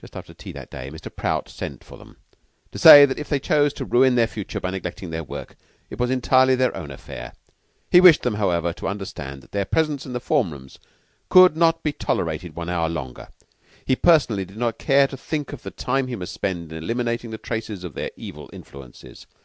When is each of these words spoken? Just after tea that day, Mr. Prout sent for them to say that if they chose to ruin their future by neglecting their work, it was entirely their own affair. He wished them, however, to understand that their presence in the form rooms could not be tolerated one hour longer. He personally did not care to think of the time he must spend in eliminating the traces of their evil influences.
Just 0.00 0.16
after 0.16 0.32
tea 0.32 0.52
that 0.52 0.70
day, 0.70 0.90
Mr. 0.92 1.12
Prout 1.12 1.48
sent 1.48 1.82
for 1.82 1.98
them 1.98 2.18
to 2.70 2.78
say 2.78 3.04
that 3.04 3.18
if 3.18 3.28
they 3.28 3.40
chose 3.40 3.72
to 3.72 3.84
ruin 3.84 4.14
their 4.14 4.28
future 4.28 4.60
by 4.60 4.70
neglecting 4.70 5.10
their 5.10 5.24
work, 5.24 5.56
it 5.90 5.98
was 5.98 6.08
entirely 6.08 6.54
their 6.54 6.72
own 6.76 6.92
affair. 6.92 7.32
He 7.90 8.00
wished 8.00 8.22
them, 8.22 8.34
however, 8.34 8.72
to 8.74 8.86
understand 8.86 9.42
that 9.42 9.50
their 9.50 9.64
presence 9.64 10.06
in 10.06 10.12
the 10.12 10.20
form 10.20 10.52
rooms 10.52 10.78
could 11.30 11.56
not 11.56 11.82
be 11.82 11.90
tolerated 11.90 12.54
one 12.54 12.68
hour 12.68 12.88
longer. 12.88 13.26
He 13.84 13.96
personally 13.96 14.44
did 14.44 14.56
not 14.56 14.78
care 14.78 15.08
to 15.08 15.16
think 15.16 15.52
of 15.52 15.64
the 15.64 15.72
time 15.72 16.06
he 16.06 16.14
must 16.14 16.32
spend 16.32 16.70
in 16.70 16.78
eliminating 16.80 17.30
the 17.30 17.36
traces 17.38 17.82
of 17.82 17.94
their 17.94 18.12
evil 18.16 18.50
influences. 18.52 19.26